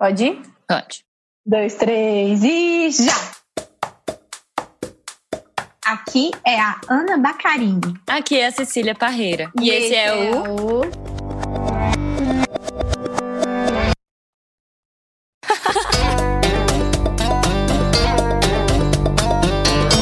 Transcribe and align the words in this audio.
Pode 0.00 0.24
ir? 0.24 0.40
Pode. 0.66 1.04
Dois, 1.44 1.74
três 1.74 2.42
e 2.42 2.90
já! 2.90 3.12
Aqui 5.84 6.30
é 6.42 6.58
a 6.58 6.80
Ana 6.88 7.18
Bacarini. 7.18 8.00
Aqui 8.08 8.38
é 8.38 8.46
a 8.46 8.50
Cecília 8.50 8.94
Parreira. 8.94 9.52
E, 9.60 9.68
esse, 9.68 9.94
é, 9.94 10.10
o... 10.14 10.80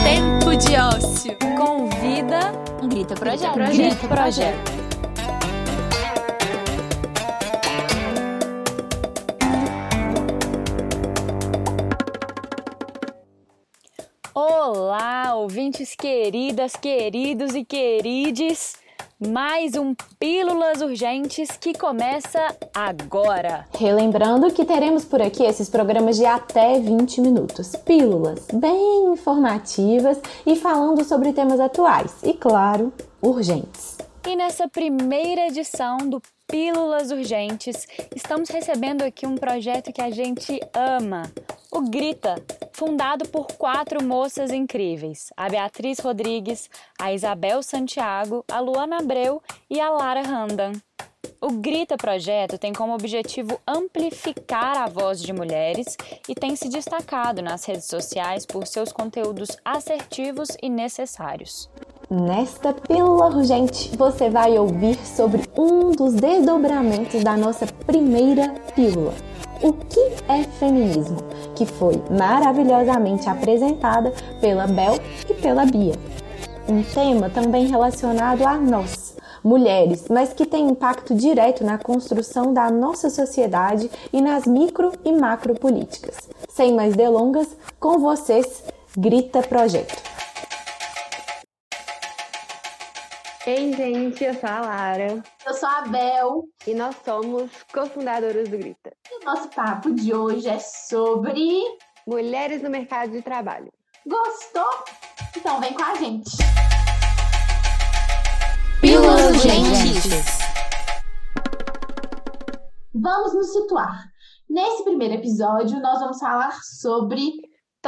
Tempo 0.04 0.56
de 0.56 0.76
ócio. 0.76 1.36
Convida 1.56 2.52
Grita 2.88 3.16
Projeto. 3.16 3.56
Grita 3.56 4.06
Projeto. 4.06 4.77
Olá, 14.40 15.34
ouvintes 15.34 15.96
queridas, 15.96 16.76
queridos 16.76 17.56
e 17.56 17.64
querides. 17.64 18.76
Mais 19.18 19.74
um 19.74 19.96
Pílulas 20.16 20.80
Urgentes 20.80 21.48
que 21.56 21.76
começa 21.76 22.56
agora. 22.72 23.66
Relembrando 23.76 24.52
que 24.52 24.64
teremos 24.64 25.04
por 25.04 25.20
aqui 25.20 25.42
esses 25.42 25.68
programas 25.68 26.16
de 26.16 26.24
até 26.24 26.78
20 26.78 27.20
minutos. 27.20 27.74
Pílulas 27.84 28.46
bem 28.52 29.12
informativas 29.12 30.20
e 30.46 30.54
falando 30.54 31.02
sobre 31.02 31.32
temas 31.32 31.58
atuais 31.58 32.14
e, 32.22 32.32
claro, 32.32 32.92
urgentes. 33.20 33.98
E 34.24 34.36
nessa 34.36 34.68
primeira 34.68 35.48
edição 35.48 35.96
do 35.98 36.22
Pílulas 36.46 37.10
Urgentes, 37.10 37.88
estamos 38.14 38.48
recebendo 38.50 39.02
aqui 39.02 39.26
um 39.26 39.34
projeto 39.34 39.92
que 39.92 40.00
a 40.00 40.10
gente 40.10 40.60
ama, 40.72 41.28
o 41.72 41.80
Grita, 41.90 42.36
fundado 42.72 43.28
por 43.28 43.46
quatro 43.46 44.02
moças 44.02 44.50
incríveis: 44.50 45.32
a 45.36 45.48
Beatriz 45.48 45.98
Rodrigues, 45.98 46.68
a 47.00 47.12
Isabel 47.12 47.62
Santiago, 47.62 48.44
a 48.50 48.60
Luana 48.60 48.98
Abreu 48.98 49.42
e 49.70 49.80
a 49.80 49.90
Lara 49.90 50.22
Randan. 50.22 50.72
O 51.40 51.52
Grita 51.52 51.96
Projeto 51.96 52.58
tem 52.58 52.72
como 52.72 52.94
objetivo 52.94 53.60
amplificar 53.66 54.76
a 54.76 54.88
voz 54.88 55.22
de 55.22 55.32
mulheres 55.32 55.96
e 56.28 56.34
tem 56.34 56.56
se 56.56 56.68
destacado 56.68 57.40
nas 57.40 57.64
redes 57.64 57.84
sociais 57.84 58.44
por 58.44 58.66
seus 58.66 58.92
conteúdos 58.92 59.56
assertivos 59.64 60.48
e 60.60 60.68
necessários. 60.68 61.70
Nesta 62.10 62.72
pílula 62.72 63.26
urgente, 63.26 63.96
você 63.96 64.30
vai 64.30 64.58
ouvir 64.58 64.96
sobre 65.06 65.42
um 65.56 65.92
dos 65.92 66.14
desdobramentos 66.14 67.22
da 67.22 67.36
nossa 67.36 67.66
primeira 67.66 68.54
pílula. 68.74 69.14
O 69.60 69.72
que 69.72 69.98
é 70.28 70.44
feminismo? 70.44 71.16
Que 71.56 71.66
foi 71.66 72.00
maravilhosamente 72.16 73.28
apresentada 73.28 74.12
pela 74.40 74.68
Bel 74.68 75.00
e 75.28 75.34
pela 75.34 75.66
Bia. 75.66 75.94
Um 76.68 76.84
tema 76.84 77.28
também 77.28 77.66
relacionado 77.66 78.46
a 78.46 78.56
nós, 78.56 79.16
mulheres, 79.42 80.04
mas 80.08 80.32
que 80.32 80.46
tem 80.46 80.68
impacto 80.68 81.12
direto 81.12 81.64
na 81.64 81.76
construção 81.76 82.54
da 82.54 82.70
nossa 82.70 83.10
sociedade 83.10 83.90
e 84.12 84.20
nas 84.20 84.46
micro 84.46 84.92
e 85.04 85.10
macro 85.10 85.54
políticas. 85.54 86.16
Sem 86.48 86.74
mais 86.74 86.94
delongas, 86.94 87.48
com 87.80 87.98
vocês, 87.98 88.62
Grita 88.96 89.42
Projeto. 89.42 90.17
Ei, 93.48 93.72
gente, 93.72 94.22
eu 94.22 94.34
sou 94.34 94.46
a 94.46 94.60
Lara 94.60 95.24
Eu 95.46 95.54
sou 95.54 95.66
a 95.66 95.80
Bel 95.86 96.44
e 96.66 96.74
nós 96.74 96.94
somos 97.02 97.50
cofundadoras 97.72 98.46
do 98.46 98.58
Grita. 98.58 98.92
e 99.10 99.22
o 99.22 99.24
nosso 99.24 99.48
papo 99.48 99.90
de 99.94 100.14
hoje 100.14 100.46
é 100.46 100.58
sobre. 100.58 101.62
Mulheres 102.06 102.62
no 102.62 102.68
mercado 102.68 103.12
de 103.12 103.22
trabalho. 103.22 103.72
Gostou? 104.06 104.68
Então 105.34 105.58
vem 105.62 105.72
com 105.72 105.82
a 105.82 105.94
gente! 105.94 106.36
Pílulas 108.82 109.30
urgentes. 109.30 110.38
Vamos 112.94 113.32
nos 113.32 113.50
situar. 113.50 114.10
Nesse 114.46 114.84
primeiro 114.84 115.14
episódio, 115.14 115.80
nós 115.80 115.98
vamos 116.00 116.18
falar 116.18 116.52
sobre 116.62 117.32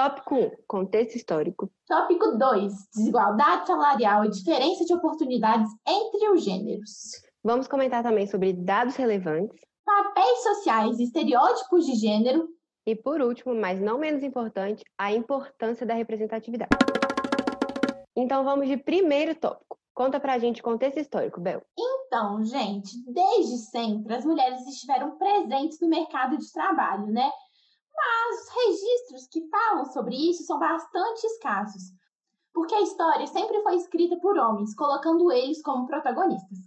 Tópico 0.01 0.35
1, 0.35 0.51
contexto 0.67 1.17
histórico. 1.17 1.71
tópico 1.87 2.39
2, 2.39 2.73
desigualdade 2.97 3.67
salarial 3.67 4.25
e 4.25 4.31
diferença 4.31 4.83
de 4.83 4.95
oportunidades 4.95 5.71
entre 5.87 6.27
os 6.31 6.43
gêneros. 6.43 7.21
Vamos 7.45 7.69
comentar 7.69 8.03
também 8.03 8.27
sobre 8.27 8.55
dados 8.55 8.97
relevantes. 8.97 9.61
Papéis 9.85 10.43
sociais 10.43 10.99
e 10.99 11.03
estereótipos 11.03 11.85
de 11.85 11.97
gênero. 11.97 12.49
E 12.87 12.97
por 12.97 13.21
último, 13.21 13.55
mas 13.55 13.79
não 13.79 13.99
menos 13.99 14.23
importante, 14.23 14.83
a 14.97 15.13
importância 15.13 15.85
da 15.85 15.93
representatividade. 15.93 16.71
Então 18.17 18.43
vamos 18.43 18.69
de 18.69 18.79
primeiro 18.79 19.35
tópico. 19.35 19.79
Conta 19.93 20.19
pra 20.19 20.39
gente 20.39 20.63
o 20.63 20.65
contexto 20.65 20.99
histórico, 20.99 21.43
Bel. 21.43 21.61
Então, 21.79 22.43
gente, 22.43 22.97
desde 23.13 23.59
sempre 23.59 24.15
as 24.15 24.25
mulheres 24.25 24.67
estiveram 24.67 25.19
presentes 25.19 25.79
no 25.79 25.91
mercado 25.91 26.39
de 26.39 26.51
trabalho, 26.51 27.05
né? 27.09 27.31
Mas 28.01 28.41
os 28.41 28.49
registros 28.49 29.29
que 29.29 29.47
falam 29.49 29.85
sobre 29.85 30.17
isso 30.17 30.45
são 30.45 30.59
bastante 30.59 31.27
escassos, 31.27 31.83
porque 32.53 32.75
a 32.75 32.81
história 32.81 33.27
sempre 33.27 33.63
foi 33.63 33.77
escrita 33.77 34.19
por 34.21 34.39
homens, 34.39 34.75
colocando 34.75 35.31
eles 35.31 35.63
como 35.63 35.87
protagonistas. 35.87 36.59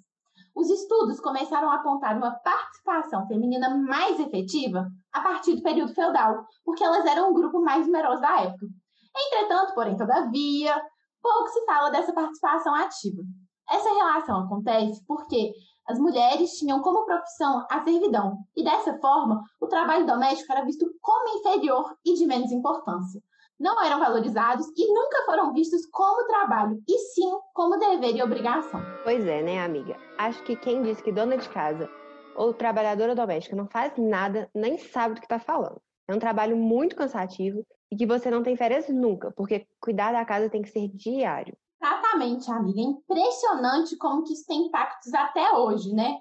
Os 0.55 0.69
estudos 0.69 1.19
começaram 1.19 1.69
a 1.69 1.75
apontar 1.75 2.15
uma 2.15 2.31
participação 2.31 3.25
feminina 3.27 3.75
mais 3.75 4.19
efetiva 4.19 4.87
a 5.11 5.21
partir 5.21 5.55
do 5.55 5.63
período 5.63 5.93
feudal, 5.95 6.45
porque 6.63 6.83
elas 6.83 7.05
eram 7.05 7.31
o 7.31 7.33
grupo 7.33 7.59
mais 7.59 7.87
numeroso 7.87 8.21
da 8.21 8.41
época. 8.41 8.67
Entretanto, 9.15 9.73
porém, 9.73 9.97
todavia, 9.97 10.79
pouco 11.21 11.47
se 11.49 11.65
fala 11.65 11.89
dessa 11.89 12.13
participação 12.13 12.75
ativa. 12.75 13.23
Essa 13.69 13.93
relação 13.93 14.41
acontece 14.41 15.03
porque 15.07 15.53
as 15.87 15.99
mulheres 15.99 16.51
tinham 16.57 16.81
como 16.81 17.05
profissão 17.05 17.65
a 17.69 17.83
servidão, 17.83 18.39
e 18.55 18.63
dessa 18.63 18.97
forma, 18.99 19.41
o 19.59 19.67
trabalho 19.67 20.05
doméstico 20.05 20.51
era 20.51 20.65
visto 20.65 20.85
como 21.01 21.37
inferior 21.39 21.95
e 22.05 22.13
de 22.13 22.25
menos 22.25 22.51
importância. 22.51 23.21
Não 23.59 23.81
eram 23.83 23.99
valorizados 23.99 24.67
e 24.75 24.93
nunca 24.93 25.23
foram 25.25 25.53
vistos 25.53 25.85
como 25.87 26.27
trabalho, 26.27 26.81
e 26.87 26.97
sim 26.97 27.31
como 27.53 27.77
dever 27.77 28.15
e 28.15 28.23
obrigação. 28.23 28.81
Pois 29.03 29.25
é, 29.25 29.41
né, 29.41 29.63
amiga? 29.63 29.95
Acho 30.17 30.43
que 30.43 30.55
quem 30.55 30.81
diz 30.81 30.99
que 31.01 31.11
dona 31.11 31.37
de 31.37 31.47
casa 31.49 31.89
ou 32.35 32.53
trabalhadora 32.53 33.15
doméstica 33.15 33.55
não 33.55 33.67
faz 33.67 33.93
nada, 33.97 34.49
nem 34.53 34.77
sabe 34.77 35.15
do 35.15 35.21
que 35.21 35.25
está 35.25 35.39
falando. 35.39 35.79
É 36.07 36.13
um 36.13 36.19
trabalho 36.19 36.57
muito 36.57 36.95
cansativo 36.95 37.65
e 37.91 37.95
que 37.95 38.05
você 38.05 38.29
não 38.29 38.43
tem 38.43 38.55
férias 38.55 38.89
nunca, 38.89 39.31
porque 39.31 39.67
cuidar 39.79 40.11
da 40.11 40.25
casa 40.25 40.49
tem 40.49 40.61
que 40.61 40.69
ser 40.69 40.87
diário. 40.89 41.55
Exatamente, 41.83 42.49
amiga. 42.49 42.79
É 42.79 42.83
impressionante 42.83 43.97
como 43.97 44.23
que 44.23 44.31
isso 44.31 44.45
tem 44.47 44.67
impactos 44.67 45.13
até 45.13 45.51
hoje, 45.51 45.93
né? 45.93 46.17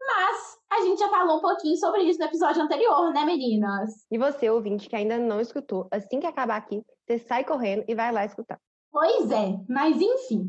Mas 0.00 0.56
a 0.70 0.80
gente 0.82 1.00
já 1.00 1.08
falou 1.08 1.38
um 1.38 1.40
pouquinho 1.40 1.76
sobre 1.76 2.02
isso 2.04 2.20
no 2.20 2.26
episódio 2.26 2.62
anterior, 2.62 3.12
né, 3.12 3.24
meninas? 3.24 3.90
E 4.10 4.16
você, 4.16 4.48
ouvinte, 4.48 4.88
que 4.88 4.94
ainda 4.94 5.18
não 5.18 5.40
escutou, 5.40 5.88
assim 5.90 6.20
que 6.20 6.26
acabar 6.26 6.56
aqui, 6.56 6.82
você 7.04 7.18
sai 7.18 7.44
correndo 7.44 7.84
e 7.88 7.94
vai 7.96 8.12
lá 8.12 8.24
escutar. 8.24 8.60
Pois 8.92 9.28
é, 9.32 9.58
mas 9.68 10.00
enfim. 10.00 10.46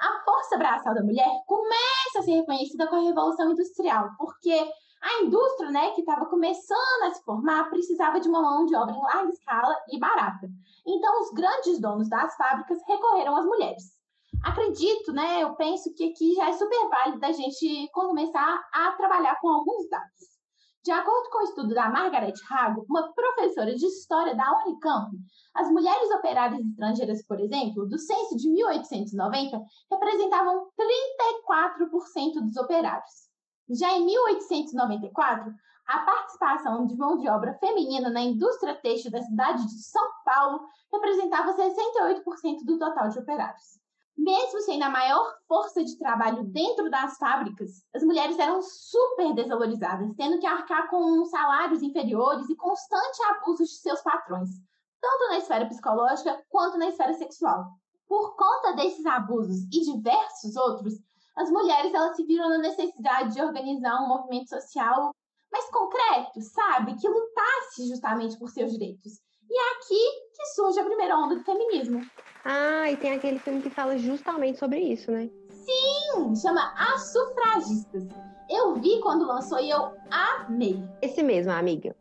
A 0.00 0.24
força 0.24 0.56
braçal 0.56 0.94
da 0.94 1.02
mulher 1.02 1.28
começa 1.46 2.18
a 2.18 2.22
ser 2.22 2.32
reconhecida 2.32 2.86
com 2.86 2.96
a 2.96 3.02
Revolução 3.02 3.50
Industrial, 3.50 4.10
porque 4.18 4.70
a 5.02 5.22
indústria, 5.22 5.70
né, 5.70 5.90
que 5.92 6.00
estava 6.00 6.26
começando 6.26 7.02
a 7.04 7.14
se 7.14 7.22
formar, 7.24 7.70
precisava 7.70 8.18
de 8.20 8.28
uma 8.28 8.42
mão 8.42 8.66
de 8.66 8.74
obra 8.74 8.94
em 8.94 9.02
larga 9.02 9.30
escala 9.30 9.76
e 9.90 9.98
barata. 9.98 10.48
Então, 10.86 11.20
os 11.20 11.30
grandes 11.30 11.80
donos 11.80 12.08
das 12.08 12.36
fábricas 12.36 12.78
recorreram 12.86 13.36
às 13.36 13.44
mulheres. 13.44 13.96
Acredito, 14.44 15.12
né, 15.12 15.42
eu 15.42 15.54
penso 15.54 15.92
que 15.94 16.10
aqui 16.10 16.34
já 16.34 16.48
é 16.48 16.52
super 16.52 16.88
válido 16.88 17.20
da 17.20 17.32
gente 17.32 17.88
começar 17.92 18.64
a 18.72 18.92
trabalhar 18.92 19.38
com 19.40 19.48
alguns 19.48 19.88
dados. 19.88 20.36
De 20.84 20.92
acordo 20.92 21.28
com 21.30 21.38
o 21.38 21.42
estudo 21.42 21.74
da 21.74 21.90
Margaret 21.90 22.34
Hago, 22.48 22.86
uma 22.88 23.12
professora 23.12 23.74
de 23.74 23.84
história 23.86 24.36
da 24.36 24.62
Unicamp, 24.62 25.10
as 25.52 25.68
mulheres 25.68 26.08
operárias 26.12 26.60
estrangeiras, 26.64 27.26
por 27.26 27.40
exemplo, 27.40 27.88
do 27.88 27.98
censo 27.98 28.36
de 28.36 28.48
1890, 28.48 29.60
representavam 29.90 30.68
34% 30.78 32.40
dos 32.40 32.56
operários. 32.56 33.25
Já 33.68 33.90
em 33.96 34.06
1894, 34.06 35.52
a 35.86 35.98
participação 36.00 36.86
de 36.86 36.96
mão 36.96 37.16
de 37.16 37.28
obra 37.28 37.54
feminina 37.54 38.10
na 38.10 38.20
indústria 38.20 38.74
têxtil 38.74 39.10
da 39.10 39.22
cidade 39.22 39.66
de 39.66 39.82
São 39.82 40.08
Paulo 40.24 40.66
representava 40.92 41.54
68% 41.54 42.64
do 42.64 42.78
total 42.78 43.08
de 43.08 43.18
operários. 43.18 43.80
Mesmo 44.16 44.60
sendo 44.60 44.82
a 44.84 44.90
maior 44.90 45.36
força 45.46 45.84
de 45.84 45.98
trabalho 45.98 46.44
dentro 46.44 46.90
das 46.90 47.18
fábricas, 47.18 47.84
as 47.94 48.02
mulheres 48.02 48.38
eram 48.38 48.62
super 48.62 49.34
desvalorizadas, 49.34 50.14
tendo 50.16 50.38
que 50.38 50.46
arcar 50.46 50.88
com 50.88 51.24
salários 51.26 51.82
inferiores 51.82 52.48
e 52.48 52.56
constante 52.56 53.22
abuso 53.24 53.64
de 53.64 53.76
seus 53.76 54.00
patrões, 54.00 54.48
tanto 55.00 55.28
na 55.28 55.38
esfera 55.38 55.66
psicológica 55.66 56.42
quanto 56.48 56.78
na 56.78 56.88
esfera 56.88 57.12
sexual. 57.14 57.66
Por 58.08 58.36
conta 58.36 58.74
desses 58.74 59.04
abusos 59.04 59.64
e 59.72 59.92
diversos 59.92 60.56
outros, 60.56 60.94
as 61.36 61.50
mulheres 61.50 61.92
elas 61.92 62.16
se 62.16 62.24
viram 62.24 62.48
na 62.48 62.58
necessidade 62.58 63.34
de 63.34 63.42
organizar 63.42 64.02
um 64.02 64.08
movimento 64.08 64.48
social 64.48 65.14
mais 65.52 65.70
concreto, 65.70 66.40
sabe? 66.40 66.96
Que 66.96 67.08
lutasse 67.08 67.86
justamente 67.88 68.38
por 68.38 68.48
seus 68.48 68.72
direitos. 68.72 69.20
E 69.48 69.58
é 69.58 69.76
aqui 69.76 70.32
que 70.34 70.46
surge 70.54 70.80
a 70.80 70.84
primeira 70.84 71.16
onda 71.16 71.36
do 71.36 71.44
feminismo. 71.44 72.00
Ah, 72.44 72.90
e 72.90 72.96
tem 72.96 73.12
aquele 73.12 73.38
filme 73.38 73.62
que 73.62 73.70
fala 73.70 73.98
justamente 73.98 74.58
sobre 74.58 74.80
isso, 74.80 75.10
né? 75.10 75.30
Sim, 75.50 76.34
chama 76.34 76.74
As 76.76 77.12
Sufragistas. 77.12 78.08
Eu 78.48 78.74
vi 78.74 79.00
quando 79.00 79.26
lançou 79.26 79.58
e 79.58 79.70
eu 79.70 79.92
amei. 80.10 80.82
Esse 81.02 81.22
mesmo, 81.22 81.52
amiga. 81.52 81.94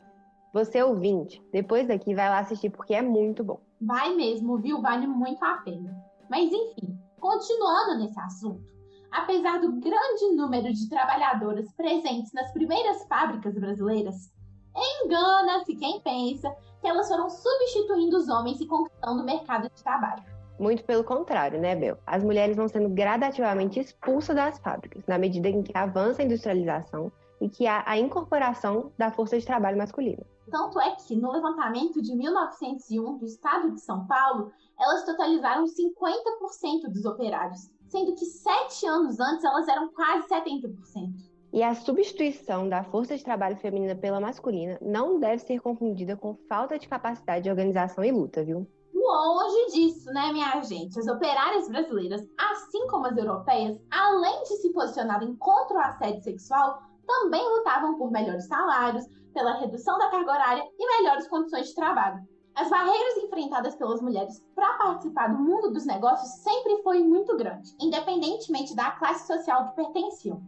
Você 0.53 0.81
ouvinte, 0.81 1.43
depois 1.51 1.87
daqui 1.87 2.15
vai 2.15 2.29
lá 2.29 2.39
assistir 2.39 2.69
porque 2.69 2.93
é 2.93 3.01
muito 3.01 3.43
bom. 3.43 3.59
Vai 3.81 4.13
mesmo, 4.15 4.57
viu? 4.57 4.81
Vale 4.81 5.05
muito 5.05 5.43
a 5.43 5.57
pena. 5.57 5.93
Mas 6.29 6.51
enfim, 6.51 6.97
continuando 7.19 7.99
nesse 7.99 8.19
assunto, 8.19 8.74
apesar 9.11 9.59
do 9.59 9.73
grande 9.73 10.35
número 10.35 10.73
de 10.73 10.89
trabalhadoras 10.89 11.71
presentes 11.73 12.31
nas 12.33 12.51
primeiras 12.51 13.05
fábricas 13.07 13.55
brasileiras, 13.55 14.31
engana-se 14.75 15.75
quem 15.75 16.01
pensa 16.01 16.53
que 16.81 16.87
elas 16.87 17.07
foram 17.07 17.29
substituindo 17.29 18.17
os 18.17 18.27
homens 18.29 18.59
e 18.59 18.67
conquistando 18.67 19.21
o 19.21 19.25
mercado 19.25 19.69
de 19.69 19.83
trabalho. 19.83 20.23
Muito 20.59 20.83
pelo 20.85 21.03
contrário, 21.03 21.59
né, 21.59 21.75
Bel? 21.75 21.97
As 22.05 22.23
mulheres 22.23 22.55
vão 22.55 22.67
sendo 22.67 22.89
gradativamente 22.89 23.79
expulsas 23.79 24.35
das 24.35 24.59
fábricas, 24.59 25.03
na 25.05 25.17
medida 25.17 25.49
em 25.49 25.61
que 25.61 25.75
avança 25.77 26.21
a 26.21 26.25
industrialização 26.25 27.11
e 27.41 27.49
que 27.49 27.67
há 27.67 27.83
a 27.85 27.97
incorporação 27.97 28.91
da 28.97 29.11
força 29.11 29.37
de 29.37 29.45
trabalho 29.45 29.77
masculina. 29.77 30.25
Tanto 30.49 30.79
é 30.79 30.95
que, 30.95 31.15
no 31.15 31.31
levantamento 31.31 32.01
de 32.01 32.15
1901 32.15 33.17
do 33.17 33.25
estado 33.25 33.71
de 33.71 33.81
São 33.81 34.05
Paulo, 34.07 34.51
elas 34.79 35.03
totalizaram 35.03 35.65
50% 35.65 36.91
dos 36.91 37.03
operários, 37.05 37.69
sendo 37.87 38.13
que 38.15 38.25
sete 38.25 38.85
anos 38.85 39.19
antes 39.19 39.43
elas 39.43 39.67
eram 39.67 39.89
quase 39.89 40.27
70%. 40.27 41.35
E 41.53 41.63
a 41.63 41.73
substituição 41.73 42.67
da 42.67 42.83
força 42.83 43.15
de 43.15 43.23
trabalho 43.23 43.55
feminina 43.55 43.95
pela 43.95 44.19
masculina 44.19 44.77
não 44.81 45.19
deve 45.19 45.41
ser 45.41 45.61
confundida 45.61 46.17
com 46.17 46.35
falta 46.49 46.77
de 46.77 46.87
capacidade 46.87 47.43
de 47.43 47.49
organização 47.49 48.03
e 48.03 48.11
luta, 48.11 48.43
viu? 48.43 48.67
Longe 48.93 49.71
disso, 49.71 50.11
né, 50.11 50.33
minha 50.33 50.61
gente? 50.63 50.99
As 50.99 51.07
operárias 51.07 51.69
brasileiras, 51.69 52.27
assim 52.37 52.87
como 52.87 53.07
as 53.07 53.15
europeias, 53.15 53.79
além 53.89 54.43
de 54.43 54.57
se 54.57 54.73
posicionarem 54.73 55.35
contra 55.35 55.77
o 55.77 55.81
assédio 55.81 56.23
sexual, 56.23 56.81
também 57.05 57.47
lutavam 57.57 57.97
por 57.97 58.11
melhores 58.11 58.47
salários, 58.47 59.05
pela 59.33 59.59
redução 59.59 59.97
da 59.97 60.09
carga 60.09 60.31
horária 60.31 60.63
e 60.77 60.97
melhores 60.97 61.27
condições 61.27 61.67
de 61.67 61.75
trabalho. 61.75 62.21
As 62.55 62.69
barreiras 62.69 63.17
enfrentadas 63.17 63.75
pelas 63.75 64.01
mulheres 64.01 64.41
para 64.55 64.77
participar 64.77 65.27
do 65.27 65.43
mundo 65.43 65.71
dos 65.71 65.85
negócios 65.85 66.41
sempre 66.41 66.81
foi 66.83 67.03
muito 67.03 67.35
grande, 67.35 67.75
independentemente 67.81 68.73
da 68.73 68.91
classe 68.91 69.27
social 69.27 69.67
que 69.67 69.75
pertenciam. 69.75 70.41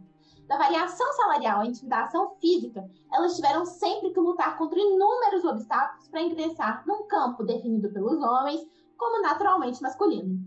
Da 0.48 0.56
variação 0.56 1.06
salarial 1.12 1.60
à 1.60 1.66
intimidação 1.66 2.34
física, 2.40 2.88
elas 3.12 3.36
tiveram 3.36 3.66
sempre 3.66 4.10
que 4.10 4.20
lutar 4.20 4.56
contra 4.56 4.78
inúmeros 4.78 5.44
obstáculos 5.44 6.08
para 6.08 6.22
ingressar 6.22 6.82
num 6.86 7.06
campo 7.06 7.44
definido 7.44 7.92
pelos 7.92 8.22
homens 8.22 8.66
como 8.96 9.20
naturalmente 9.20 9.82
masculino. 9.82 10.40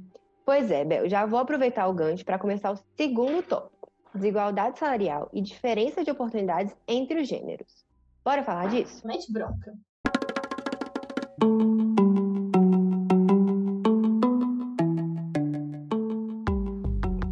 Pois 0.43 0.71
é, 0.71 0.83
Bel, 0.83 1.07
já 1.07 1.27
vou 1.27 1.37
aproveitar 1.39 1.87
o 1.87 1.93
gancho 1.93 2.25
para 2.25 2.39
começar 2.39 2.71
o 2.71 2.79
segundo 2.97 3.43
tópico: 3.43 3.91
desigualdade 4.15 4.79
salarial 4.79 5.29
e 5.31 5.39
diferença 5.39 6.03
de 6.03 6.09
oportunidades 6.09 6.75
entre 6.87 7.21
os 7.21 7.27
gêneros. 7.27 7.85
Bora 8.25 8.43
falar 8.43 8.67
disso? 8.69 9.05
Mete 9.05 9.31
bronca. 9.31 9.77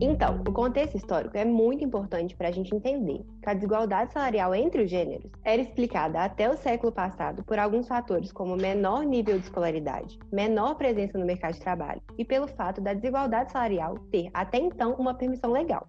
Então, 0.01 0.41
o 0.47 0.51
contexto 0.51 0.97
histórico 0.97 1.38
é 1.38 1.45
muito 1.45 1.83
importante 1.83 2.35
para 2.35 2.50
a 2.50 2.51
gente 2.51 2.75
entender 2.75 3.25
que 3.41 3.50
a 3.50 3.53
desigualdade 3.53 4.11
salarial 4.11 4.53
entre 4.53 4.83
os 4.83 4.89
gêneros 4.89 5.31
era 5.45 5.61
explicada 5.61 6.21
até 6.21 6.50
o 6.50 6.57
século 6.57 6.91
passado 6.91 7.44
por 7.44 7.57
alguns 7.57 7.88
fatores 7.88 8.31
como 8.31 8.57
menor 8.57 9.06
nível 9.06 9.38
de 9.38 9.45
escolaridade, 9.45 10.19
menor 10.31 10.75
presença 10.75 11.17
no 11.17 11.25
mercado 11.25 11.53
de 11.53 11.61
trabalho 11.61 12.01
e 12.17 12.25
pelo 12.25 12.47
fato 12.47 12.81
da 12.81 12.94
desigualdade 12.94 13.51
salarial 13.51 13.97
ter 14.11 14.29
até 14.33 14.57
então 14.57 14.94
uma 14.95 15.13
permissão 15.13 15.51
legal. 15.51 15.88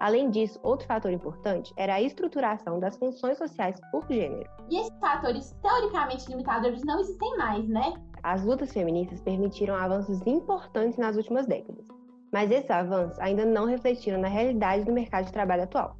Além 0.00 0.30
disso, 0.30 0.60
outro 0.62 0.86
fator 0.86 1.10
importante 1.10 1.72
era 1.76 1.94
a 1.94 2.02
estruturação 2.02 2.78
das 2.78 2.96
funções 2.96 3.36
sociais 3.36 3.80
por 3.90 4.06
gênero. 4.08 4.48
E 4.70 4.78
esses 4.78 4.96
fatores 5.00 5.56
teoricamente 5.60 6.28
limitadores 6.30 6.84
não 6.84 7.00
existem 7.00 7.36
mais, 7.36 7.68
né? 7.68 7.94
As 8.22 8.44
lutas 8.44 8.72
feministas 8.72 9.20
permitiram 9.20 9.74
avanços 9.74 10.20
importantes 10.26 10.98
nas 10.98 11.16
últimas 11.16 11.46
décadas, 11.46 11.86
mas 12.32 12.50
esses 12.50 12.70
avanços 12.70 13.18
ainda 13.18 13.44
não 13.44 13.66
refletiram 13.66 14.20
na 14.20 14.28
realidade 14.28 14.84
do 14.84 14.92
mercado 14.92 15.26
de 15.26 15.32
trabalho 15.32 15.64
atual. 15.64 15.96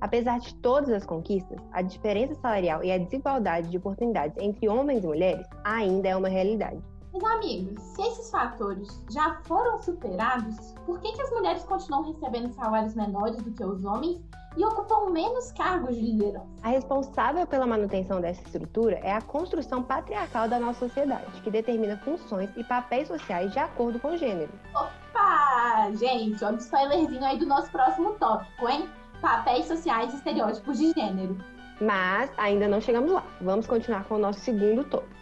Apesar 0.00 0.38
de 0.38 0.54
todas 0.56 0.90
as 0.90 1.04
conquistas, 1.04 1.58
a 1.72 1.82
diferença 1.82 2.34
salarial 2.34 2.84
e 2.84 2.92
a 2.92 2.98
desigualdade 2.98 3.68
de 3.68 3.78
oportunidades 3.78 4.36
entre 4.40 4.68
homens 4.68 5.02
e 5.02 5.06
mulheres 5.06 5.46
ainda 5.64 6.08
é 6.08 6.16
uma 6.16 6.28
realidade. 6.28 6.78
Mas, 7.20 7.32
amigos, 7.36 7.82
se 7.82 8.02
esses 8.02 8.30
fatores 8.30 9.02
já 9.10 9.40
foram 9.42 9.82
superados, 9.82 10.72
por 10.86 11.00
que, 11.00 11.12
que 11.12 11.22
as 11.22 11.30
mulheres 11.30 11.64
continuam 11.64 12.12
recebendo 12.12 12.52
salários 12.52 12.94
menores 12.94 13.42
do 13.42 13.50
que 13.50 13.64
os 13.64 13.84
homens 13.84 14.20
e 14.56 14.64
ocupam 14.64 15.10
menos 15.10 15.50
cargos 15.52 15.96
de 15.96 16.02
liderança? 16.02 16.46
A 16.62 16.68
responsável 16.68 17.44
pela 17.46 17.66
manutenção 17.66 18.20
dessa 18.20 18.42
estrutura 18.42 19.00
é 19.02 19.12
a 19.12 19.20
construção 19.20 19.82
patriarcal 19.82 20.48
da 20.48 20.60
nossa 20.60 20.86
sociedade, 20.86 21.40
que 21.42 21.50
determina 21.50 21.96
funções 21.98 22.50
e 22.56 22.62
papéis 22.62 23.08
sociais 23.08 23.52
de 23.52 23.58
acordo 23.58 23.98
com 23.98 24.12
o 24.12 24.16
gênero. 24.16 24.52
Opa! 24.74 25.90
Gente, 25.94 26.44
olha 26.44 26.54
o 26.54 26.58
spoilerzinho 26.58 27.24
aí 27.24 27.38
do 27.38 27.46
nosso 27.46 27.70
próximo 27.72 28.12
tópico, 28.14 28.68
hein? 28.68 28.88
Papéis 29.20 29.66
sociais 29.66 30.12
e 30.12 30.16
estereótipos 30.16 30.78
de 30.78 30.92
gênero. 30.92 31.36
Mas 31.80 32.30
ainda 32.36 32.68
não 32.68 32.80
chegamos 32.80 33.10
lá. 33.10 33.24
Vamos 33.40 33.66
continuar 33.66 34.04
com 34.04 34.14
o 34.14 34.18
nosso 34.18 34.40
segundo 34.40 34.84
tópico. 34.84 35.17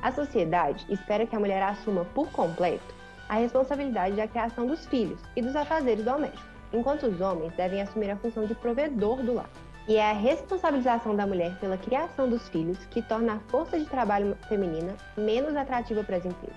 A 0.00 0.12
sociedade 0.12 0.86
espera 0.88 1.26
que 1.26 1.34
a 1.34 1.40
mulher 1.40 1.60
assuma 1.60 2.04
por 2.04 2.30
completo 2.30 2.94
a 3.28 3.34
responsabilidade 3.34 4.14
da 4.14 4.28
criação 4.28 4.66
dos 4.66 4.86
filhos 4.86 5.20
e 5.34 5.42
dos 5.42 5.56
afazeres 5.56 6.04
domésticos, 6.04 6.46
enquanto 6.72 7.06
os 7.06 7.20
homens 7.20 7.52
devem 7.54 7.82
assumir 7.82 8.10
a 8.10 8.16
função 8.16 8.46
de 8.46 8.54
provedor 8.54 9.22
do 9.22 9.34
lar. 9.34 9.50
E 9.88 9.96
é 9.96 10.10
a 10.10 10.14
responsabilização 10.14 11.16
da 11.16 11.26
mulher 11.26 11.58
pela 11.58 11.76
criação 11.76 12.28
dos 12.28 12.48
filhos 12.48 12.78
que 12.86 13.02
torna 13.02 13.34
a 13.34 13.40
força 13.50 13.78
de 13.78 13.86
trabalho 13.86 14.36
feminina 14.48 14.96
menos 15.16 15.56
atrativa 15.56 16.04
para 16.04 16.16
as 16.16 16.24
empresas. 16.24 16.56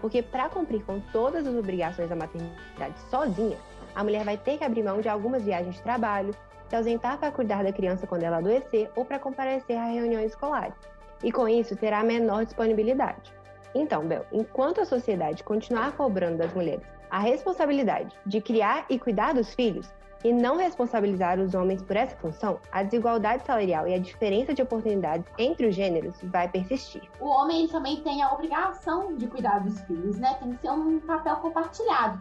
Porque 0.00 0.22
para 0.22 0.48
cumprir 0.48 0.82
com 0.84 0.98
todas 1.12 1.46
as 1.46 1.54
obrigações 1.54 2.08
da 2.08 2.16
maternidade 2.16 2.98
sozinha, 3.10 3.58
a 3.94 4.02
mulher 4.02 4.24
vai 4.24 4.38
ter 4.38 4.56
que 4.56 4.64
abrir 4.64 4.82
mão 4.82 5.00
de 5.00 5.08
algumas 5.08 5.42
viagens 5.42 5.74
de 5.74 5.82
trabalho, 5.82 6.34
se 6.68 6.76
ausentar 6.76 7.18
para 7.18 7.32
cuidar 7.32 7.62
da 7.62 7.72
criança 7.72 8.06
quando 8.06 8.22
ela 8.22 8.38
adoecer 8.38 8.90
ou 8.96 9.04
para 9.04 9.18
comparecer 9.18 9.76
a 9.76 9.84
reuniões 9.84 10.30
escolares 10.30 10.74
e 11.22 11.32
com 11.32 11.48
isso 11.48 11.76
terá 11.76 12.02
menor 12.02 12.44
disponibilidade. 12.44 13.32
Então, 13.74 14.06
Bel, 14.06 14.24
enquanto 14.32 14.80
a 14.80 14.84
sociedade 14.84 15.44
continuar 15.44 15.92
cobrando 15.92 16.38
das 16.38 16.52
mulheres 16.54 16.86
a 17.10 17.18
responsabilidade 17.18 18.14
de 18.26 18.40
criar 18.40 18.84
e 18.88 18.98
cuidar 18.98 19.32
dos 19.34 19.54
filhos 19.54 19.90
e 20.24 20.32
não 20.32 20.56
responsabilizar 20.56 21.38
os 21.38 21.54
homens 21.54 21.80
por 21.80 21.96
essa 21.96 22.16
função, 22.16 22.58
a 22.72 22.82
desigualdade 22.82 23.44
salarial 23.46 23.86
e 23.86 23.94
a 23.94 23.98
diferença 23.98 24.52
de 24.52 24.60
oportunidades 24.60 25.24
entre 25.38 25.66
os 25.66 25.74
gêneros 25.74 26.16
vai 26.24 26.48
persistir. 26.48 27.02
O 27.20 27.26
homem 27.26 27.68
também 27.68 28.00
tem 28.02 28.22
a 28.22 28.32
obrigação 28.32 29.14
de 29.14 29.26
cuidar 29.28 29.60
dos 29.60 29.80
filhos, 29.82 30.18
né? 30.18 30.36
Tem 30.40 30.52
que 30.52 30.60
ser 30.60 30.70
um 30.70 30.98
papel 31.00 31.36
compartilhado. 31.36 32.20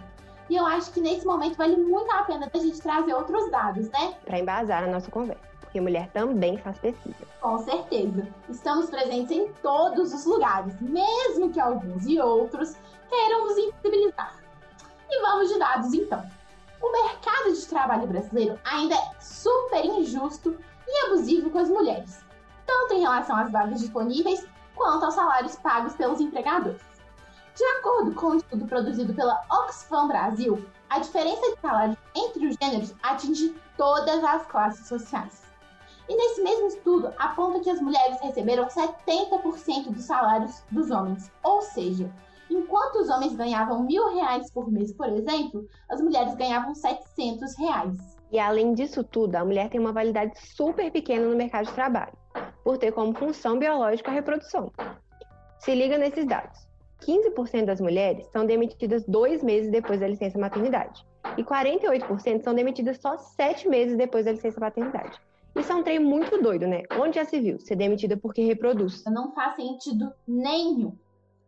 E 0.50 0.56
eu 0.56 0.66
acho 0.66 0.92
que 0.92 1.02
nesse 1.02 1.26
momento 1.26 1.58
vale 1.58 1.76
muito 1.76 2.10
a 2.12 2.24
pena 2.24 2.50
a 2.54 2.58
gente 2.58 2.80
trazer 2.80 3.14
outros 3.14 3.50
dados, 3.52 3.90
né? 3.90 4.14
Para 4.24 4.40
embasar 4.40 4.84
a 4.84 4.88
nossa 4.88 5.10
conversa 5.12 5.47
porque 5.68 5.82
mulher 5.82 6.10
também 6.12 6.58
faz 6.58 6.78
pesquisa. 6.80 7.28
Com 7.42 7.60
certeza. 7.60 8.26
Estamos 8.50 8.90
presentes 8.90 9.32
em 9.32 9.52
todos 9.62 10.14
os 10.14 10.26
lugares, 10.26 10.74
mesmo 10.80 11.52
que 11.52 11.60
alguns 11.60 12.06
e 12.08 12.20
outros 12.20 12.78
queiram 13.10 13.46
nos 13.46 13.58
invisibilizar. 13.58 14.34
E 15.10 15.22
vamos 15.22 15.50
de 15.50 15.60
dados 15.60 15.94
então. 15.94 16.24
O 16.82 16.92
mercado 16.92 17.54
de 17.54 17.66
trabalho 17.66 18.08
brasileiro 18.08 18.58
ainda 18.64 18.96
é 18.96 19.12
super 19.20 19.84
injusto 19.84 20.58
e 20.88 21.06
abusivo 21.06 21.50
com 21.50 21.60
as 21.60 21.70
mulheres, 21.70 22.24
tanto 22.66 22.94
em 22.94 23.02
relação 23.02 23.36
às 23.36 23.52
vagas 23.52 23.82
disponíveis 23.82 24.48
quanto 24.74 25.06
aos 25.06 25.16
salários 25.16 25.56
pagos 25.58 25.96
pelos 25.96 26.22
empregadores. 26.22 26.82
De 27.56 27.64
acordo 27.80 28.14
com 28.14 28.28
um 28.28 28.36
estudo 28.36 28.66
produzido 28.68 29.14
pela 29.14 29.44
Oxfam 29.52 30.08
Brasil, 30.08 30.64
a 30.90 31.00
diferença 31.00 31.42
de 31.42 31.60
salário 31.60 31.98
entre 32.16 32.48
os 32.48 32.56
gêneros 32.62 32.94
atinge 33.02 33.56
todas 33.76 34.24
as 34.24 34.46
classes 34.46 34.88
sociais. 34.88 35.47
E 36.10 36.16
nesse 36.16 36.42
mesmo 36.42 36.68
estudo, 36.68 37.14
aponta 37.18 37.60
que 37.60 37.70
as 37.70 37.82
mulheres 37.82 38.20
receberam 38.22 38.68
70% 38.68 39.92
dos 39.92 40.06
salários 40.06 40.64
dos 40.72 40.90
homens. 40.90 41.32
Ou 41.44 41.62
seja, 41.62 42.10
enquanto 42.50 42.96
os 42.98 43.10
homens 43.10 43.36
ganhavam 43.36 43.84
mil 43.84 44.14
reais 44.14 44.50
por 44.52 44.72
mês, 44.72 44.94
por 44.94 45.10
exemplo, 45.10 45.68
as 45.90 46.02
mulheres 46.02 46.34
ganhavam 46.36 46.74
700 46.74 47.58
reais. 47.58 48.18
E 48.32 48.40
além 48.40 48.74
disso 48.74 49.04
tudo, 49.04 49.36
a 49.36 49.46
mulher 49.46 49.70
tem 49.70 49.80
uma 49.80 49.92
validade 49.92 50.34
super 50.40 50.92
pequena 50.92 51.28
no 51.28 51.36
mercado 51.36 51.66
de 51.66 51.74
trabalho, 51.74 52.14
por 52.64 52.78
ter 52.78 52.92
como 52.92 53.14
função 53.14 53.60
biológica 53.60 54.12
a 54.12 54.14
reprodução. 54.14 54.72
Se 55.60 55.74
liga 55.74 55.98
nesses 55.98 56.26
dados. 56.26 56.68
15% 57.02 57.66
das 57.66 57.80
mulheres 57.80 58.26
são 58.32 58.46
demitidas 58.46 59.06
dois 59.06 59.44
meses 59.44 59.72
depois 59.72 60.00
da 60.00 60.08
licença 60.08 60.40
maternidade. 60.40 61.06
E 61.38 61.44
48% 61.44 62.42
são 62.42 62.54
demitidas 62.54 62.98
só 62.98 63.18
sete 63.18 63.68
meses 63.68 63.96
depois 63.96 64.26
da 64.26 64.32
licença 64.32 64.60
maternidade. 64.60 65.20
Isso 65.56 65.72
é 65.72 65.76
um 65.76 65.84
trem 65.84 66.00
muito 66.00 66.42
doido, 66.42 66.68
né? 66.68 66.84
Onde 67.00 67.16
já 67.16 67.26
se 67.26 67.40
viu 67.40 67.60
ser 67.60 67.76
demitida 67.76 68.16
porque 68.18 68.44
reproduz? 68.44 69.04
Não 69.06 69.32
faz 69.34 69.56
sentido 69.56 70.14
nenhum. 70.28 70.96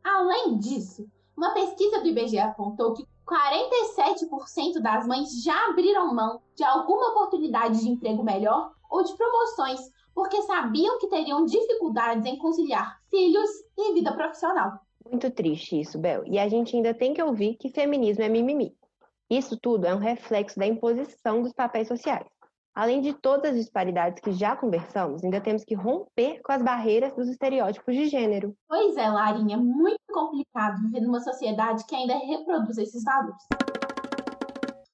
Além 0.03 0.57
disso, 0.57 1.07
uma 1.37 1.53
pesquisa 1.53 2.01
do 2.01 2.07
IBGE 2.07 2.39
apontou 2.39 2.93
que 2.93 3.05
47% 3.27 4.81
das 4.81 5.05
mães 5.05 5.43
já 5.43 5.69
abriram 5.69 6.13
mão 6.13 6.41
de 6.55 6.63
alguma 6.63 7.11
oportunidade 7.11 7.79
de 7.79 7.89
emprego 7.89 8.23
melhor 8.23 8.71
ou 8.89 9.03
de 9.03 9.15
promoções 9.15 9.79
porque 10.13 10.41
sabiam 10.41 10.97
que 10.97 11.07
teriam 11.07 11.45
dificuldades 11.45 12.25
em 12.25 12.37
conciliar 12.37 12.99
filhos 13.09 13.49
e 13.77 13.93
vida 13.93 14.11
profissional. 14.11 14.79
Muito 15.09 15.31
triste 15.31 15.79
isso, 15.79 15.97
Bel. 15.97 16.23
E 16.25 16.37
a 16.37 16.49
gente 16.49 16.75
ainda 16.75 16.93
tem 16.93 17.13
que 17.13 17.23
ouvir 17.23 17.55
que 17.55 17.69
feminismo 17.69 18.23
é 18.23 18.27
mimimi. 18.27 18.75
Isso 19.29 19.57
tudo 19.57 19.85
é 19.85 19.95
um 19.95 19.99
reflexo 19.99 20.59
da 20.59 20.67
imposição 20.67 21.41
dos 21.41 21.53
papéis 21.53 21.87
sociais. 21.87 22.27
Além 22.75 23.01
de 23.01 23.13
todas 23.13 23.51
as 23.51 23.57
disparidades 23.57 24.21
que 24.21 24.31
já 24.31 24.55
conversamos, 24.55 25.23
ainda 25.23 25.41
temos 25.41 25.63
que 25.63 25.75
romper 25.75 26.41
com 26.41 26.51
as 26.51 26.61
barreiras 26.61 27.13
dos 27.15 27.27
estereótipos 27.27 27.93
de 27.93 28.07
gênero. 28.07 28.55
Pois 28.67 28.95
é, 28.95 29.09
Larinha, 29.09 29.55
é 29.55 29.59
muito 29.59 29.99
complicado 30.11 30.81
viver 30.83 31.01
numa 31.01 31.19
sociedade 31.19 31.85
que 31.85 31.95
ainda 31.95 32.15
reproduz 32.17 32.77
esses 32.77 33.03
valores. 33.03 33.43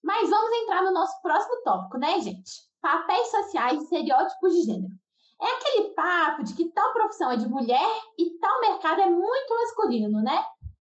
Mas 0.03 0.29
vamos 0.29 0.51
entrar 0.63 0.83
no 0.83 0.93
nosso 0.93 1.21
próximo 1.21 1.61
tópico, 1.63 1.97
né, 1.97 2.19
gente? 2.21 2.51
Papéis 2.81 3.29
sociais 3.29 3.79
e 3.79 3.83
estereótipos 3.83 4.53
de 4.53 4.61
gênero. 4.61 4.93
É 5.41 5.57
aquele 5.57 5.89
papo 5.89 6.43
de 6.43 6.53
que 6.53 6.71
tal 6.71 6.93
profissão 6.93 7.31
é 7.31 7.37
de 7.37 7.47
mulher 7.47 7.89
e 8.17 8.29
tal 8.39 8.61
mercado 8.61 9.01
é 9.01 9.09
muito 9.09 9.53
masculino, 9.53 10.21
né? 10.21 10.43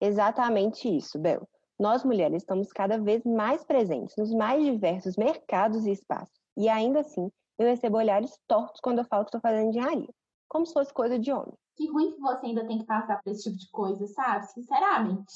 Exatamente 0.01 0.93
isso, 0.93 1.17
Bel. 1.17 1.47
Nós 1.79 2.03
mulheres 2.03 2.43
estamos 2.43 2.71
cada 2.71 2.97
vez 2.97 3.23
mais 3.23 3.63
presentes 3.63 4.15
nos 4.17 4.33
mais 4.33 4.63
diversos 4.63 5.15
mercados 5.15 5.85
e 5.85 5.91
espaços. 5.91 6.42
E 6.55 6.69
ainda 6.69 6.99
assim, 7.01 7.31
eu 7.57 7.67
recebo 7.67 7.97
olhares 7.97 8.37
tortos 8.47 8.79
quando 8.81 8.99
eu 8.99 9.05
falo 9.05 9.23
que 9.23 9.29
estou 9.29 9.41
fazendo 9.41 9.69
engenharia, 9.69 10.09
como 10.47 10.65
se 10.65 10.73
fosse 10.73 10.93
coisa 10.93 11.17
de 11.17 11.31
homem. 11.31 11.53
Que 11.75 11.89
ruim 11.89 12.11
que 12.11 12.19
você 12.19 12.47
ainda 12.47 12.65
tem 12.67 12.79
que 12.79 12.85
passar 12.85 13.21
por 13.21 13.31
esse 13.31 13.43
tipo 13.43 13.57
de 13.57 13.69
coisa, 13.71 14.05
sabe? 14.07 14.45
Sinceramente. 14.47 15.33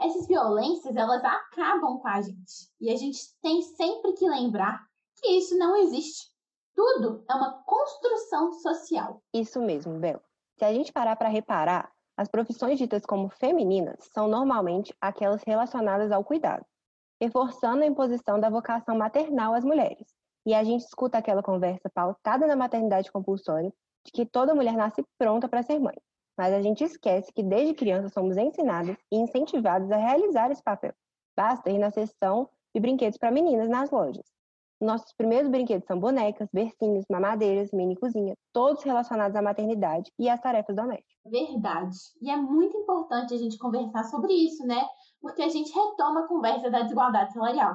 Essas 0.00 0.28
violências, 0.28 0.94
elas 0.94 1.24
acabam 1.24 1.98
com 1.98 2.08
a 2.08 2.20
gente. 2.20 2.70
E 2.80 2.90
a 2.90 2.96
gente 2.96 3.18
tem 3.42 3.62
sempre 3.62 4.12
que 4.12 4.28
lembrar 4.28 4.86
que 5.16 5.28
isso 5.28 5.56
não 5.58 5.76
existe. 5.76 6.30
Tudo 6.74 7.24
é 7.28 7.34
uma 7.34 7.62
construção 7.64 8.52
social. 8.52 9.20
Isso 9.34 9.60
mesmo, 9.60 9.98
Bel. 9.98 10.22
Se 10.56 10.64
a 10.64 10.72
gente 10.72 10.92
parar 10.92 11.16
para 11.16 11.28
reparar, 11.28 11.90
as 12.16 12.28
profissões 12.28 12.78
ditas 12.78 13.06
como 13.06 13.28
femininas 13.28 14.08
são 14.12 14.28
normalmente 14.28 14.94
aquelas 15.00 15.42
relacionadas 15.42 16.12
ao 16.12 16.24
cuidado, 16.24 16.64
reforçando 17.20 17.82
a 17.82 17.86
imposição 17.86 18.38
da 18.38 18.50
vocação 18.50 18.96
maternal 18.96 19.54
às 19.54 19.64
mulheres. 19.64 20.17
E 20.48 20.54
a 20.54 20.64
gente 20.64 20.86
escuta 20.86 21.18
aquela 21.18 21.42
conversa 21.42 21.90
pautada 21.92 22.46
na 22.46 22.56
maternidade 22.56 23.12
compulsória 23.12 23.70
de 24.02 24.10
que 24.10 24.24
toda 24.24 24.54
mulher 24.54 24.78
nasce 24.78 25.04
pronta 25.18 25.46
para 25.46 25.62
ser 25.62 25.78
mãe. 25.78 25.94
Mas 26.38 26.54
a 26.54 26.62
gente 26.62 26.82
esquece 26.82 27.30
que 27.34 27.42
desde 27.42 27.74
criança 27.74 28.08
somos 28.08 28.34
ensinadas 28.38 28.96
e 29.12 29.18
incentivadas 29.18 29.90
a 29.90 29.98
realizar 29.98 30.50
esse 30.50 30.62
papel. 30.62 30.94
Basta 31.36 31.68
ir 31.68 31.76
na 31.76 31.90
seção 31.90 32.48
de 32.74 32.80
brinquedos 32.80 33.18
para 33.18 33.30
meninas 33.30 33.68
nas 33.68 33.90
lojas. 33.90 34.24
Nossos 34.80 35.12
primeiros 35.12 35.50
brinquedos 35.50 35.86
são 35.86 36.00
bonecas, 36.00 36.48
bercinhos, 36.50 37.04
mamadeiras, 37.10 37.70
mini 37.70 37.94
cozinha, 37.94 38.34
todos 38.50 38.82
relacionados 38.82 39.36
à 39.36 39.42
maternidade 39.42 40.10
e 40.18 40.30
às 40.30 40.40
tarefas 40.40 40.74
domésticas. 40.74 41.14
Verdade. 41.26 41.94
E 42.22 42.30
é 42.30 42.36
muito 42.38 42.74
importante 42.74 43.34
a 43.34 43.36
gente 43.36 43.58
conversar 43.58 44.04
sobre 44.04 44.32
isso, 44.32 44.66
né? 44.66 44.82
Porque 45.20 45.42
a 45.42 45.48
gente 45.50 45.70
retoma 45.74 46.20
a 46.20 46.26
conversa 46.26 46.70
da 46.70 46.80
desigualdade 46.80 47.34
salarial. 47.34 47.74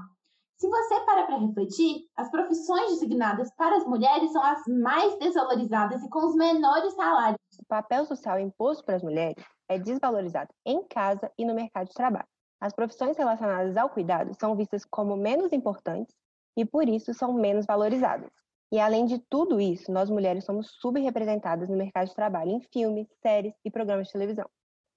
Se 0.57 0.69
você 0.69 0.99
para 1.01 1.25
para 1.25 1.37
refletir, 1.37 2.05
as 2.15 2.29
profissões 2.29 2.91
designadas 2.91 3.53
para 3.55 3.77
as 3.77 3.85
mulheres 3.85 4.31
são 4.31 4.41
as 4.41 4.61
mais 4.67 5.17
desvalorizadas 5.19 6.03
e 6.03 6.09
com 6.09 6.25
os 6.25 6.35
menores 6.35 6.93
salários. 6.93 7.39
O 7.59 7.65
papel 7.65 8.05
social 8.05 8.39
imposto 8.39 8.85
para 8.85 8.95
as 8.95 9.03
mulheres 9.03 9.43
é 9.67 9.77
desvalorizado 9.77 10.53
em 10.65 10.83
casa 10.87 11.31
e 11.37 11.45
no 11.45 11.53
mercado 11.53 11.87
de 11.87 11.93
trabalho. 11.93 12.27
As 12.61 12.73
profissões 12.73 13.17
relacionadas 13.17 13.75
ao 13.75 13.89
cuidado 13.89 14.33
são 14.39 14.55
vistas 14.55 14.85
como 14.85 15.17
menos 15.17 15.51
importantes 15.51 16.15
e 16.55 16.63
por 16.63 16.87
isso 16.87 17.13
são 17.13 17.33
menos 17.33 17.65
valorizadas. 17.65 18.31
E 18.71 18.79
além 18.79 19.05
de 19.05 19.19
tudo 19.29 19.59
isso, 19.59 19.91
nós 19.91 20.09
mulheres 20.09 20.45
somos 20.45 20.71
subrepresentadas 20.79 21.69
no 21.69 21.75
mercado 21.75 22.07
de 22.07 22.15
trabalho 22.15 22.51
em 22.51 22.61
filmes, 22.71 23.07
séries 23.21 23.53
e 23.65 23.69
programas 23.69 24.07
de 24.07 24.13
televisão. 24.13 24.49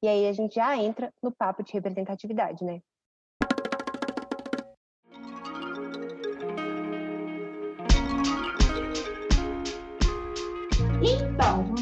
E 0.03 0.09
aí 0.09 0.29
a 0.29 0.33
gente 0.33 0.55
já 0.55 0.77
entra 0.77 1.13
no 1.23 1.33
papo 1.33 1.63
de 1.63 1.73
representatividade, 1.73 2.65
né? 2.65 2.81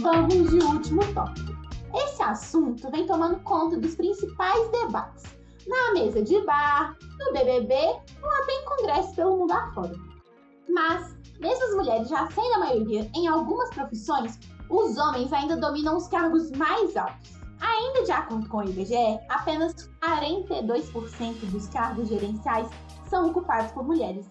Vamos 0.04 0.50
de 0.50 0.58
último 0.58 1.00
tópico. 1.14 1.54
Esse 1.94 2.23
assunto 2.23 2.90
vem 2.90 3.06
tomando 3.06 3.40
conta 3.40 3.78
dos 3.78 3.94
principais 3.94 4.70
debates 4.70 5.23
na 5.66 5.94
mesa 5.94 6.23
de 6.23 6.38
bar, 6.42 6.94
no 7.18 7.32
BBB 7.32 7.75
ou 8.23 8.30
até 8.30 8.52
em 8.52 8.64
congressos 8.66 9.16
pelo 9.16 9.38
mundo 9.38 9.52
afora. 9.52 9.94
Mas, 10.68 11.16
mesmo 11.40 11.64
as 11.64 11.75
mulheres 11.75 12.08
já 12.11 12.30
sendo 12.30 12.54
a 12.54 12.58
maioria 12.58 13.11
em 13.16 13.26
algumas 13.28 13.70
profissões, 13.70 14.38
os 14.68 14.99
homens 14.99 15.32
ainda 15.32 15.56
dominam 15.56 15.96
os 15.96 16.06
cargos 16.08 16.50
mais 16.50 16.94
altos. 16.99 17.32
Ainda 17.62 18.04
de 18.04 18.12
acordo 18.12 18.46
com 18.50 18.58
o 18.58 18.64
IBGE, 18.64 19.18
apenas 19.30 19.88
42% 20.02 21.50
dos 21.50 21.66
cargos 21.68 22.08
gerenciais 22.11 22.68
são 23.08 23.30
ocupados 23.30 23.73
por 23.73 23.84
mulheres. 23.84 24.28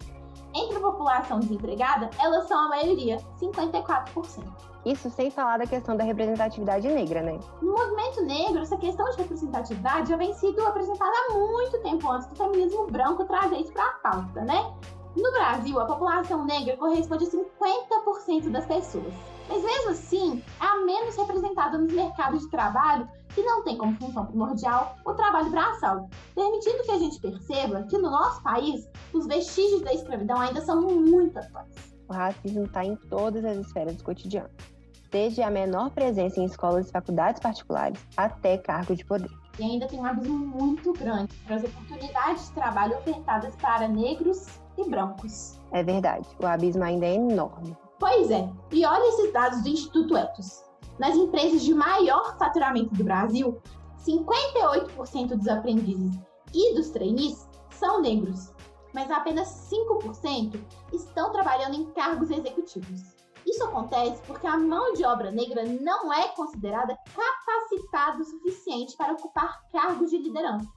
Entre 0.54 0.76
a 0.76 0.80
população 0.80 1.40
desempregada, 1.40 2.10
elas 2.20 2.46
são 2.46 2.66
a 2.66 2.68
maioria, 2.68 3.16
54%. 3.40 4.73
Isso 4.84 5.08
sem 5.08 5.30
falar 5.30 5.58
da 5.58 5.66
questão 5.66 5.96
da 5.96 6.04
representatividade 6.04 6.86
negra, 6.88 7.22
né? 7.22 7.38
No 7.62 7.72
movimento 7.72 8.22
negro, 8.22 8.60
essa 8.60 8.76
questão 8.76 9.08
de 9.10 9.16
representatividade 9.16 10.10
já 10.10 10.16
vem 10.16 10.34
sido 10.34 10.60
apresentada 10.66 11.10
há 11.10 11.34
muito 11.34 11.80
tempo 11.82 12.10
antes 12.10 12.28
do 12.28 12.36
feminismo 12.36 12.86
branco 12.88 13.24
trazer 13.24 13.56
isso 13.56 13.72
para 13.72 13.86
a 13.86 13.92
pauta, 13.94 14.42
né? 14.42 14.74
No 15.16 15.30
Brasil, 15.32 15.80
a 15.80 15.86
população 15.86 16.44
negra 16.44 16.76
corresponde 16.76 17.24
a 17.24 17.28
50% 17.28 18.50
das 18.50 18.66
pessoas. 18.66 19.14
Mas 19.48 19.62
mesmo 19.62 19.90
assim, 19.90 20.44
é 20.60 20.66
a 20.66 20.76
menos 20.84 21.16
representada 21.16 21.78
nos 21.78 21.92
mercados 21.92 22.42
de 22.42 22.50
trabalho 22.50 23.08
que 23.28 23.42
não 23.42 23.62
tem 23.62 23.78
como 23.78 23.96
função 23.96 24.26
primordial 24.26 24.96
o 25.04 25.14
trabalho 25.14 25.50
braçal, 25.50 26.10
permitindo 26.34 26.82
que 26.82 26.90
a 26.90 26.98
gente 26.98 27.20
perceba 27.20 27.84
que 27.84 27.96
no 27.96 28.10
nosso 28.10 28.42
país 28.42 28.86
os 29.14 29.26
vestígios 29.26 29.80
da 29.80 29.94
escravidão 29.94 30.38
ainda 30.40 30.60
são 30.60 30.80
muito 30.82 31.38
atuais. 31.38 31.94
O 32.06 32.12
racismo 32.12 32.64
está 32.64 32.84
em 32.84 32.96
todas 32.96 33.44
as 33.44 33.56
esferas 33.58 33.96
do 33.96 34.04
cotidiano 34.04 34.50
desde 35.14 35.42
a 35.42 35.48
menor 35.48 35.90
presença 35.90 36.40
em 36.40 36.44
escolas 36.44 36.88
e 36.88 36.90
faculdades 36.90 37.40
particulares 37.40 38.04
até 38.16 38.58
cargo 38.58 38.96
de 38.96 39.04
poder. 39.04 39.30
E 39.60 39.62
ainda 39.62 39.86
tem 39.86 40.00
um 40.00 40.04
abismo 40.04 40.36
muito 40.36 40.92
grande 40.92 41.32
para 41.46 41.54
as 41.54 41.62
oportunidades 41.62 42.48
de 42.48 42.54
trabalho 42.54 42.96
ofertadas 42.96 43.54
para 43.54 43.86
negros 43.86 44.44
e 44.76 44.90
brancos. 44.90 45.60
É 45.70 45.84
verdade, 45.84 46.26
o 46.42 46.44
abismo 46.44 46.82
ainda 46.82 47.06
é 47.06 47.14
enorme. 47.14 47.76
Pois 48.00 48.28
é, 48.28 48.50
e 48.72 48.84
olha 48.84 49.08
esses 49.10 49.32
dados 49.32 49.62
do 49.62 49.68
Instituto 49.68 50.16
Etos. 50.16 50.64
Nas 50.98 51.14
empresas 51.14 51.62
de 51.62 51.72
maior 51.72 52.36
faturamento 52.36 52.92
do 52.94 53.04
Brasil, 53.04 53.62
58% 54.04 55.28
dos 55.28 55.46
aprendizes 55.46 56.18
e 56.52 56.74
dos 56.74 56.90
trainees 56.90 57.48
são 57.70 58.02
negros, 58.02 58.52
mas 58.92 59.08
apenas 59.12 59.70
5% 59.70 60.58
estão 60.92 61.30
trabalhando 61.30 61.76
em 61.76 61.84
cargos 61.92 62.32
executivos. 62.32 63.13
Isso 63.46 63.62
acontece 63.64 64.22
porque 64.26 64.46
a 64.46 64.56
mão 64.56 64.92
de 64.94 65.04
obra 65.04 65.30
negra 65.30 65.64
não 65.64 66.12
é 66.12 66.28
considerada 66.28 66.98
capacitada 67.14 68.20
o 68.20 68.24
suficiente 68.24 68.96
para 68.96 69.12
ocupar 69.12 69.62
cargos 69.70 70.10
de 70.10 70.18
liderança. 70.18 70.68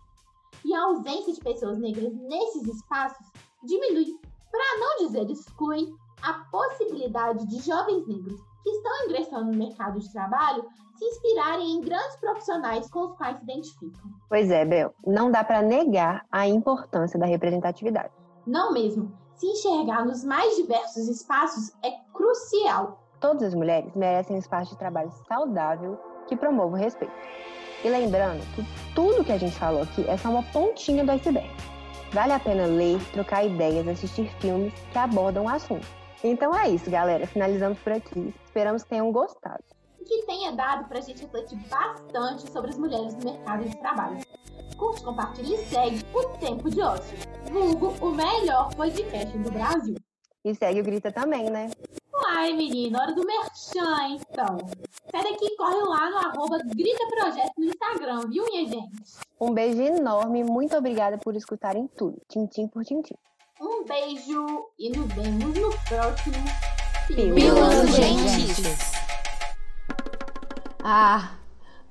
E 0.65 0.73
a 0.73 0.83
ausência 0.83 1.33
de 1.33 1.39
pessoas 1.39 1.77
negras 1.77 2.13
nesses 2.13 2.67
espaços 2.67 3.25
diminui, 3.63 4.17
para 4.51 4.79
não 4.79 5.07
dizer 5.07 5.29
exclui, 5.29 5.93
a 6.21 6.33
possibilidade 6.51 7.45
de 7.47 7.61
jovens 7.61 8.07
negros 8.07 8.41
que 8.63 8.69
estão 8.69 9.05
ingressando 9.05 9.51
no 9.51 9.57
mercado 9.57 9.99
de 9.99 10.11
trabalho 10.11 10.65
se 10.97 11.05
inspirarem 11.05 11.73
em 11.73 11.81
grandes 11.81 12.15
profissionais 12.17 12.89
com 12.89 13.01
os 13.01 13.15
quais 13.15 13.37
se 13.37 13.43
identificam. 13.43 14.11
Pois 14.27 14.49
é, 14.49 14.65
Bel, 14.65 14.93
não 15.05 15.29
dá 15.29 15.43
para 15.43 15.61
negar 15.61 16.25
a 16.31 16.47
importância 16.47 17.19
da 17.19 17.27
representatividade. 17.27 18.11
Não 18.45 18.73
mesmo 18.73 19.11
se 19.37 19.45
enxergar 19.45 20.05
nos 20.05 20.23
mais 20.23 20.55
diversos 20.55 21.07
espaços 21.07 21.71
é 21.83 21.91
crucial. 22.13 22.99
Todas 23.19 23.43
as 23.43 23.53
mulheres 23.53 23.95
merecem 23.95 24.35
um 24.35 24.39
espaço 24.39 24.71
de 24.71 24.77
trabalho 24.77 25.11
saudável 25.27 25.97
que 26.27 26.35
promova 26.35 26.75
o 26.75 26.79
respeito. 26.79 27.13
E 27.83 27.89
lembrando 27.89 28.43
que 28.55 28.63
tudo 28.95 29.23
que 29.23 29.31
a 29.31 29.37
gente 29.37 29.55
falou 29.55 29.83
aqui 29.83 30.07
é 30.09 30.17
só 30.17 30.29
uma 30.29 30.43
pontinha 30.43 31.05
do 31.05 31.11
iceberg. 31.11 31.49
Vale 32.11 32.33
a 32.33 32.39
pena 32.39 32.65
ler, 32.65 32.99
trocar 33.11 33.45
ideias, 33.45 33.87
assistir 33.87 34.29
filmes 34.39 34.73
que 34.91 34.97
abordam 34.97 35.45
o 35.45 35.49
assunto. 35.49 35.85
Então 36.23 36.55
é 36.55 36.69
isso, 36.69 36.89
galera. 36.89 37.27
Finalizamos 37.27 37.77
por 37.79 37.93
aqui. 37.93 38.33
Esperamos 38.45 38.83
que 38.83 38.89
tenham 38.89 39.11
gostado. 39.11 39.63
Que 40.03 40.23
tenha 40.25 40.51
dado 40.53 40.87
para 40.87 40.99
a 40.99 41.01
gente 41.01 41.21
refletir 41.21 41.59
bastante 41.69 42.49
sobre 42.51 42.71
as 42.71 42.77
mulheres 42.77 43.13
no 43.15 43.31
mercado 43.31 43.65
de 43.65 43.77
trabalho 43.77 44.17
curte, 44.77 45.03
compartilha 45.03 45.55
e 45.55 45.65
segue 45.65 46.05
o 46.13 46.23
Tempo 46.37 46.69
de 46.69 46.79
Ócio, 46.81 47.17
vulgo 47.51 47.93
o 47.99 48.11
melhor 48.11 48.73
podcast 48.75 49.37
do 49.37 49.51
Brasil. 49.51 49.95
E 50.45 50.55
segue 50.55 50.79
o 50.79 50.83
Grita 50.83 51.11
também, 51.11 51.49
né? 51.49 51.69
Claro! 52.11 52.37
Ai, 52.37 52.53
menina, 52.53 53.01
hora 53.01 53.13
do 53.13 53.25
merchan, 53.25 54.09
então. 54.11 54.57
Sai 55.11 55.23
daqui 55.23 55.45
e 55.45 55.57
corre 55.57 55.81
lá 55.83 56.09
no 56.09 56.17
arroba 56.17 56.59
Grita 56.75 57.05
Projeto 57.07 57.51
no 57.57 57.65
Instagram, 57.65 58.29
viu, 58.29 58.45
minha 58.45 58.65
gente? 58.65 59.17
Um 59.41 59.51
beijo 59.51 59.81
enorme, 59.81 60.43
muito 60.43 60.77
obrigada 60.77 61.17
por 61.17 61.35
escutarem 61.35 61.87
tudo, 61.87 62.21
tintim 62.29 62.67
por 62.67 62.85
tintim. 62.85 63.15
Um 63.59 63.83
beijo 63.83 64.67
e 64.77 64.89
nos 64.89 65.07
vemos 65.13 65.57
no 65.57 65.69
próximo 65.87 66.35
Pílulas 67.07 67.83
Urgentes. 67.83 68.91
Ah, 70.83 71.37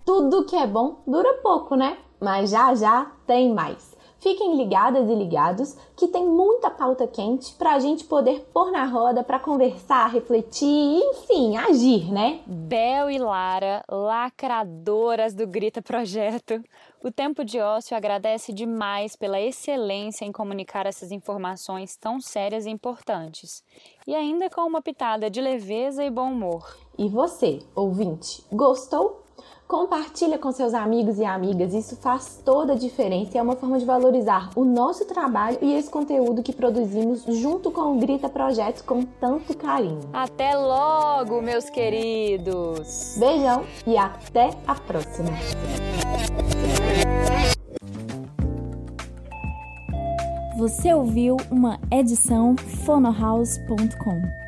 tudo 0.04 0.46
que 0.46 0.56
é 0.56 0.66
bom 0.66 1.02
dura 1.06 1.40
pouco, 1.42 1.74
né? 1.74 1.98
Mas 2.20 2.50
já 2.50 2.74
já 2.74 3.10
tem 3.26 3.52
mais. 3.52 3.96
Fiquem 4.18 4.56
ligadas 4.56 5.08
e 5.08 5.14
ligados 5.14 5.76
que 5.94 6.08
tem 6.08 6.26
muita 6.26 6.68
pauta 6.68 7.06
quente 7.06 7.52
para 7.54 7.74
a 7.74 7.78
gente 7.78 8.04
poder 8.04 8.48
pôr 8.52 8.72
na 8.72 8.84
roda 8.84 9.22
para 9.22 9.38
conversar, 9.38 10.08
refletir, 10.08 10.66
enfim, 10.66 11.56
agir, 11.56 12.10
né? 12.10 12.40
Bel 12.46 13.10
e 13.10 13.18
Lara, 13.18 13.84
lacradoras 13.88 15.34
do 15.34 15.46
Grita 15.46 15.80
Projeto. 15.80 16.60
O 17.04 17.12
Tempo 17.12 17.44
de 17.44 17.60
Ócio 17.60 17.96
agradece 17.96 18.52
demais 18.52 19.14
pela 19.14 19.40
excelência 19.40 20.24
em 20.24 20.32
comunicar 20.32 20.86
essas 20.86 21.12
informações 21.12 21.96
tão 21.96 22.20
sérias 22.20 22.66
e 22.66 22.70
importantes. 22.70 23.62
E 24.06 24.14
ainda 24.14 24.50
com 24.50 24.62
uma 24.62 24.82
pitada 24.82 25.30
de 25.30 25.40
leveza 25.40 26.02
e 26.02 26.10
bom 26.10 26.32
humor. 26.32 26.76
E 26.98 27.08
você, 27.08 27.60
ouvinte, 27.76 28.42
gostou? 28.50 29.25
Compartilha 29.68 30.38
com 30.38 30.52
seus 30.52 30.74
amigos 30.74 31.18
e 31.18 31.24
amigas, 31.24 31.74
isso 31.74 31.96
faz 31.96 32.40
toda 32.44 32.74
a 32.74 32.76
diferença 32.76 33.32
e 33.34 33.38
é 33.38 33.42
uma 33.42 33.56
forma 33.56 33.80
de 33.80 33.84
valorizar 33.84 34.50
o 34.54 34.64
nosso 34.64 35.04
trabalho 35.06 35.58
e 35.60 35.74
esse 35.74 35.90
conteúdo 35.90 36.40
que 36.40 36.52
produzimos 36.52 37.24
junto 37.24 37.72
com 37.72 37.96
o 37.96 37.98
Grita 37.98 38.28
Projetos 38.28 38.80
com 38.80 39.02
tanto 39.02 39.56
carinho. 39.56 39.98
Até 40.12 40.54
logo, 40.54 41.42
meus 41.42 41.68
queridos! 41.68 43.16
Beijão 43.18 43.64
e 43.84 43.98
até 43.98 44.50
a 44.68 44.74
próxima! 44.76 45.30
Você 50.56 50.94
ouviu 50.94 51.36
uma 51.50 51.80
edição 51.90 52.54
fonohouse.com. 52.84 54.45